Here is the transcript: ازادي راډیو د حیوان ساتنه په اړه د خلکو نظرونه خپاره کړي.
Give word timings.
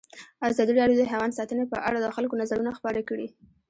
ازادي 0.49 0.73
راډیو 0.79 0.99
د 0.99 1.03
حیوان 1.11 1.31
ساتنه 1.37 1.63
په 1.71 1.77
اړه 1.87 1.97
د 2.01 2.07
خلکو 2.15 2.39
نظرونه 2.41 2.71
خپاره 2.77 3.01
کړي. 3.09 3.27